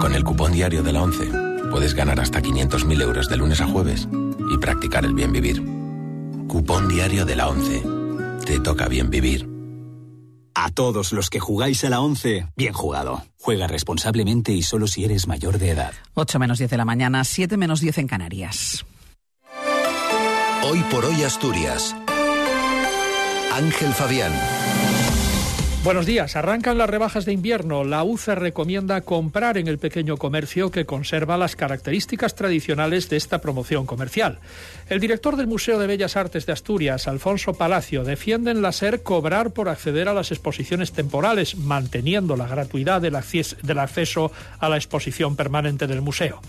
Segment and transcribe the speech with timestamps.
[0.00, 1.30] Con el cupón diario de la 11
[1.70, 4.08] puedes ganar hasta 500.000 euros de lunes a jueves
[4.52, 5.62] y practicar el bien vivir.
[6.46, 7.82] Cupón diario de la 11.
[8.46, 9.48] Te toca bien vivir.
[10.54, 13.24] A todos los que jugáis a la 11, bien jugado.
[13.40, 15.92] Juega responsablemente y solo si eres mayor de edad.
[16.14, 18.84] 8 menos 10 de la mañana, 7 menos 10 en Canarias.
[20.64, 21.94] Hoy por hoy Asturias.
[23.52, 24.32] Ángel Fabián.
[25.88, 26.36] Buenos días.
[26.36, 27.82] Arrancan las rebajas de invierno.
[27.82, 33.40] La UCE recomienda comprar en el pequeño comercio que conserva las características tradicionales de esta
[33.40, 34.38] promoción comercial.
[34.90, 39.02] El director del Museo de Bellas Artes de Asturias, Alfonso Palacio, defiende en la SER
[39.02, 45.36] cobrar por acceder a las exposiciones temporales, manteniendo la gratuidad del acceso a la exposición
[45.36, 46.42] permanente del museo.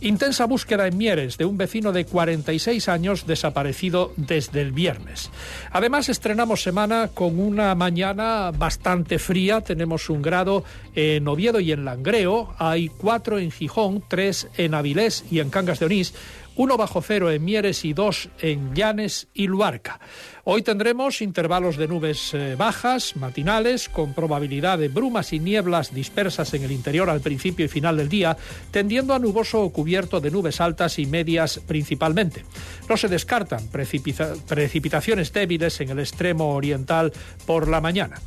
[0.00, 5.30] Intensa búsqueda en Mieres de un vecino de 46 años desaparecido desde el viernes.
[5.70, 9.60] Además, estrenamos semana con una mañana bastante fría.
[9.60, 12.54] Tenemos un grado en Oviedo y en Langreo.
[12.58, 16.14] Hay cuatro en Gijón, tres en Avilés y en Cangas de Onís
[16.56, 19.98] uno bajo cero en Mieres y dos en Llanes y Luarca.
[20.44, 26.52] Hoy tendremos intervalos de nubes eh, bajas, matinales, con probabilidad de brumas y nieblas dispersas
[26.54, 28.36] en el interior al principio y final del día,
[28.70, 32.44] tendiendo a nuboso o cubierto de nubes altas y medias principalmente.
[32.88, 37.12] No se descartan precipitaciones débiles en el extremo oriental
[37.46, 38.20] por la mañana.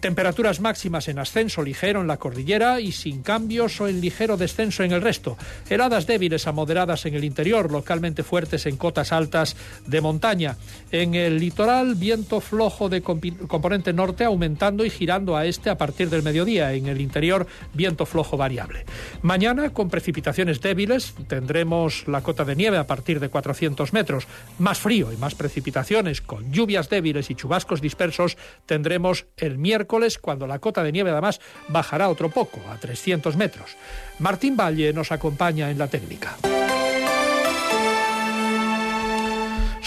[0.00, 4.84] Temperaturas máximas en ascenso ligero en la cordillera y sin cambios o en ligero descenso
[4.84, 5.36] en el resto.
[5.68, 10.56] Heladas débiles a moderadas en el interior, localmente fuertes en cotas altas de montaña.
[10.92, 16.10] En el litoral, viento flojo de componente norte aumentando y girando a este a partir
[16.10, 16.72] del mediodía.
[16.74, 18.84] En el interior, viento flojo variable.
[19.22, 24.28] Mañana, con precipitaciones débiles, tendremos la cota de nieve a partir de 400 metros.
[24.60, 29.87] Más frío y más precipitaciones, con lluvias débiles y chubascos dispersos, tendremos el miércoles
[30.20, 33.76] cuando la cota de nieve además bajará otro poco, a 300 metros.
[34.18, 36.36] Martín Valle nos acompaña en la técnica.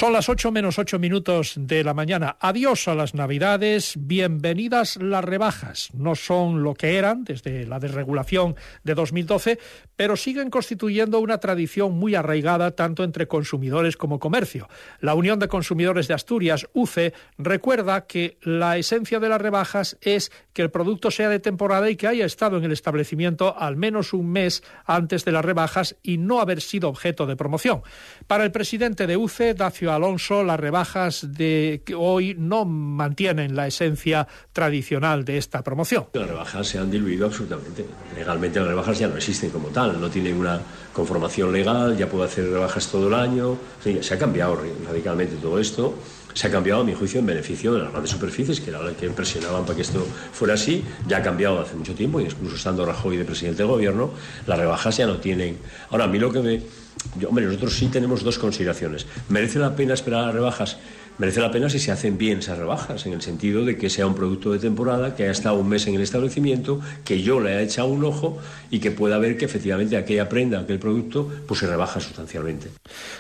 [0.01, 2.35] Son las 8 menos 8 minutos de la mañana.
[2.39, 5.89] Adiós a las Navidades, bienvenidas las rebajas.
[5.93, 9.59] No son lo que eran desde la desregulación de 2012,
[9.95, 14.67] pero siguen constituyendo una tradición muy arraigada tanto entre consumidores como comercio.
[15.01, 20.31] La Unión de Consumidores de Asturias, UCE, recuerda que la esencia de las rebajas es
[20.53, 24.13] que el producto sea de temporada y que haya estado en el establecimiento al menos
[24.13, 27.83] un mes antes de las rebajas y no haber sido objeto de promoción.
[28.25, 34.27] Para el presidente de UCE, Dacio Alonso, las rebajas de hoy no mantienen la esencia
[34.53, 36.07] tradicional de esta promoción.
[36.13, 37.85] Las rebajas se han diluido absolutamente.
[38.15, 40.61] Legalmente las rebajas ya no existen como tal, no tienen una
[40.93, 43.57] conformación legal, ya puede hacer rebajas todo el año.
[44.01, 45.95] se ha cambiado radicalmente todo esto.
[46.33, 48.93] Se ha cambiado, a mi juicio, en beneficio de las grandes superficies, que era la
[48.93, 50.83] que presionaban para que esto fuera así.
[51.07, 54.11] Ya ha cambiado hace mucho tiempo, incluso estando Rajoy de presidente del gobierno,
[54.47, 55.57] las rebajas ya no tienen.
[55.89, 56.61] Ahora, a mí lo que me
[57.27, 59.05] hombre, nosotros sí tenemos dos consideraciones.
[59.29, 60.77] ¿Merece la pena esperar las rebajas?
[61.17, 64.07] Merece la pena si se hacen bien esas rebajas, en el sentido de que sea
[64.07, 67.51] un producto de temporada, que haya estado un mes en el establecimiento, que yo le
[67.51, 68.39] haya echado un ojo
[68.69, 72.69] y que pueda ver que efectivamente aquella prenda, aquel producto, pues se rebaja sustancialmente.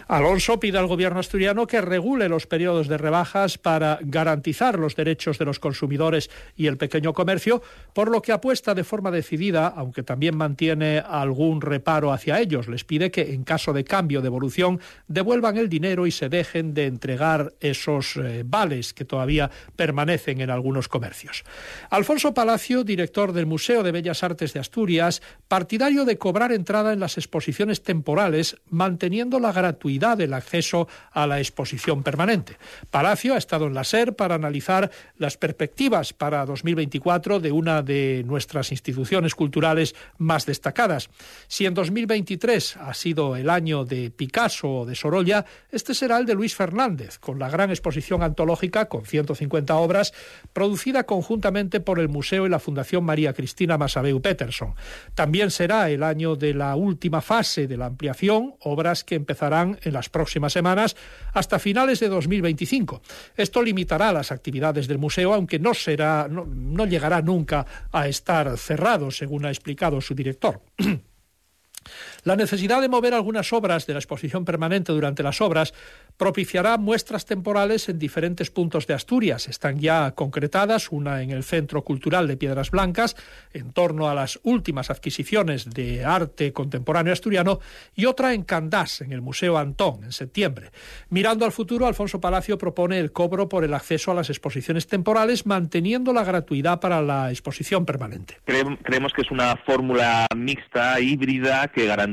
[0.07, 5.37] Alonso pide al gobierno asturiano que regule los periodos de rebajas para garantizar los derechos
[5.37, 7.61] de los consumidores y el pequeño comercio,
[7.93, 12.67] por lo que apuesta de forma decidida, aunque también mantiene algún reparo hacia ellos.
[12.67, 16.73] Les pide que, en caso de cambio de evolución, devuelvan el dinero y se dejen
[16.73, 17.53] de entregar
[17.87, 21.43] eh, vales que todavía permanecen en algunos comercios.
[21.89, 26.99] Alfonso Palacio, director del Museo de Bellas Artes de Asturias, partidario de cobrar entrada en
[26.99, 32.57] las exposiciones temporales, manteniendo la gratuidad del acceso a la exposición permanente.
[32.89, 38.23] Palacio ha estado en la SER para analizar las perspectivas para 2024 de una de
[38.25, 41.09] nuestras instituciones culturales más destacadas.
[41.47, 46.25] Si en 2023 ha sido el año de Picasso o de Sorolla, este será el
[46.25, 50.13] de Luis Fernández, con la gran exposición antológica con 150 obras,
[50.53, 54.75] producida conjuntamente por el Museo y la Fundación María Cristina Masabeu Peterson.
[55.15, 59.93] También será el año de la última fase de la ampliación, obras que empezarán en
[59.93, 60.95] las próximas semanas
[61.33, 63.01] hasta finales de 2025.
[63.35, 68.57] Esto limitará las actividades del museo, aunque no será, no, no llegará nunca a estar
[68.57, 70.61] cerrado, según ha explicado su director.
[72.23, 75.73] La necesidad de mover algunas obras de la exposición permanente durante las obras
[76.17, 79.47] propiciará muestras temporales en diferentes puntos de Asturias.
[79.47, 83.15] Están ya concretadas, una en el Centro Cultural de Piedras Blancas,
[83.53, 87.59] en torno a las últimas adquisiciones de arte contemporáneo asturiano,
[87.95, 90.69] y otra en Candás, en el Museo Antón, en septiembre.
[91.09, 95.47] Mirando al futuro, Alfonso Palacio propone el cobro por el acceso a las exposiciones temporales,
[95.47, 98.37] manteniendo la gratuidad para la exposición permanente.
[98.45, 102.10] Creemos que es una fórmula mixta, híbrida, que garantiza,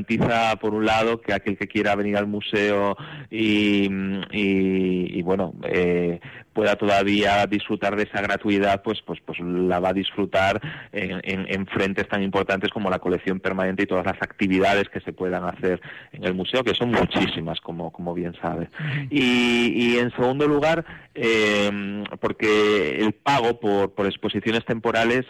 [0.59, 2.95] por un lado, que aquel que quiera venir al museo
[3.29, 3.89] y
[4.31, 6.19] y, bueno, eh,
[6.53, 10.61] pueda todavía disfrutar de esa gratuidad, pues, pues, pues la va a disfrutar
[10.91, 15.43] en, frentes tan importantes como la colección permanente y todas las actividades que se puedan
[15.43, 15.81] hacer
[16.11, 18.69] en el museo, que son muchísimas, como, como bien sabe.
[19.09, 20.85] Y, en segundo lugar,
[21.15, 25.25] eh, porque el pago por, por exposiciones temporales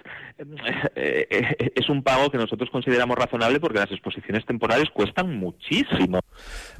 [0.95, 6.19] eh, eh, es un pago que nosotros consideramos razonable porque las exposiciones temporales cuestan muchísimo.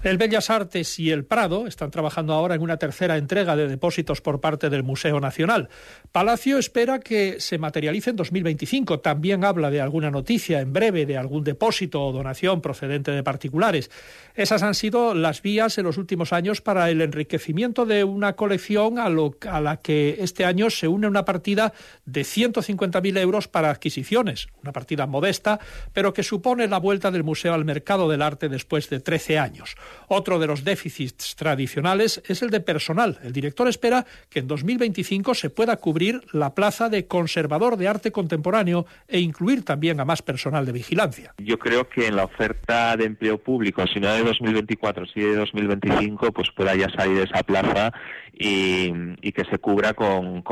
[0.03, 4.21] El Bellas Artes y el Prado están trabajando ahora en una tercera entrega de depósitos
[4.21, 5.69] por parte del Museo Nacional.
[6.11, 8.99] Palacio espera que se materialice en 2025.
[8.99, 13.91] También habla de alguna noticia en breve de algún depósito o donación procedente de particulares.
[14.35, 18.97] Esas han sido las vías en los últimos años para el enriquecimiento de una colección
[18.97, 21.73] a, a la que este año se une una partida
[22.05, 25.59] de 150.000 euros para adquisiciones, una partida modesta,
[25.93, 29.75] pero que supone la vuelta del museo al mercado del arte después de 13 años.
[30.07, 33.19] Otro de los déficits tradicionales es el de personal.
[33.23, 38.11] El director espera que en 2025 se pueda cubrir la plaza de conservador de arte
[38.11, 41.33] contemporáneo e incluir también a más personal de vigilancia.
[41.37, 45.35] Yo creo que en la oferta de empleo público, si no de 2024, si de
[45.35, 47.91] 2025, pues pueda ya salir esa plaza
[48.39, 50.43] y, que se cubra con,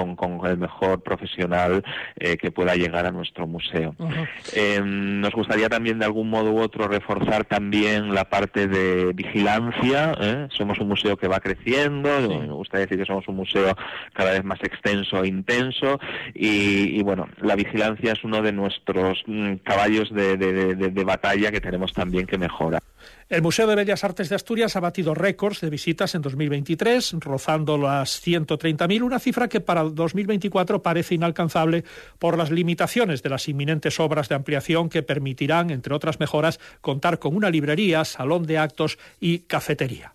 [0.46, 1.84] el mejor profesional
[2.18, 3.96] eh, que pueda llegar a nuestro museo.
[4.54, 10.14] Eh, nos gustaría también de algún modo u otro reforzar también la parte de vigilancia.
[10.20, 10.48] ¿eh?
[10.52, 13.57] Somos un museo que va creciendo, me gusta decir que somos un museo
[14.14, 16.00] cada vez más extenso e intenso
[16.34, 22.26] y, bueno, la vigilancia es uno de nuestros mm, caballos de batalla que tenemos también
[22.26, 22.82] que mejorar.
[23.30, 27.78] El Museo de Bellas Artes de Asturias ha batido récords de visitas en 2023, rozando
[27.78, 31.84] las 130.000, una cifra que para 2024 parece inalcanzable
[32.20, 37.20] por las limitaciones de las inminentes obras de ampliación que permitirán, entre otras mejoras, contar
[37.20, 40.14] con una librería, salón de actos y cafetería.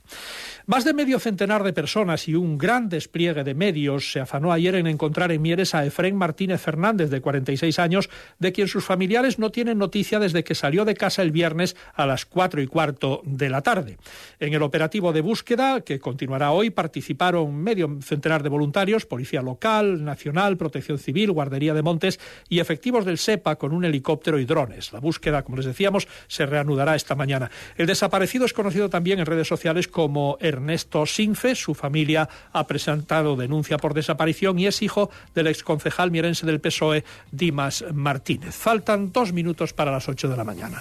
[0.67, 4.77] Más de medio centenar de personas y un gran despliegue de medios se afanó ayer
[4.77, 9.41] en encontrar en Mieres a Efrén Martínez Fernández, de 46 años, de quien sus familiares
[9.41, 13.23] no tienen noticia desde que salió de casa el viernes a las cuatro y cuarto
[13.25, 13.99] de la tarde.
[14.39, 20.05] En el operativo de búsqueda, que continuará hoy, participaron medio centenar de voluntarios, Policía Local,
[20.05, 24.93] Nacional, Protección Civil, Guardería de Montes y efectivos del SEPA con un helicóptero y drones.
[24.93, 27.51] La búsqueda, como les decíamos, se reanudará esta mañana.
[27.77, 31.55] El desaparecido es conocido también en redes sociales como Ernesto Sinfe.
[31.55, 37.05] Su familia ha presentado denuncia por desaparición y es hijo del exconcejal mierense del PSOE,
[37.31, 38.55] Dimas Martínez.
[38.55, 40.81] Faltan dos minutos para las ocho de la mañana.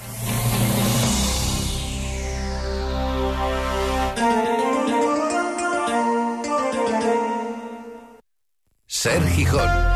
[8.88, 9.91] Ser.